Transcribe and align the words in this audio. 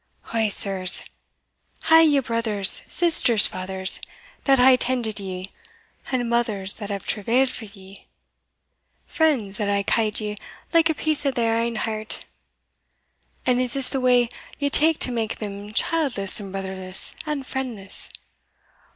O 0.33 0.49
sirs! 0.49 1.03
hae 1.83 2.03
ye 2.03 2.17
brothers, 2.21 2.81
sisters, 2.87 3.45
fathers, 3.45 4.01
that 4.45 4.57
hae 4.57 4.75
tended 4.75 5.19
ye, 5.19 5.51
and 6.11 6.27
mothers 6.27 6.73
that 6.81 6.89
hae 6.89 6.97
travailed 6.97 7.49
for 7.51 7.65
ye, 7.65 8.07
friends 9.05 9.57
that 9.57 9.67
hae 9.69 9.83
ca'd 9.83 10.19
ye 10.19 10.37
like 10.73 10.89
a 10.89 10.95
piece 10.95 11.23
o' 11.23 11.29
their 11.29 11.55
ain 11.55 11.75
heart? 11.75 12.25
and 13.45 13.61
is 13.61 13.73
this 13.73 13.89
the 13.89 14.01
way 14.01 14.27
ye 14.57 14.71
tak 14.71 14.97
to 14.97 15.11
make 15.11 15.35
them 15.37 15.71
childless 15.71 16.39
and 16.39 16.51
brotherless 16.51 17.13
and 17.27 17.45
friendless? 17.45 18.09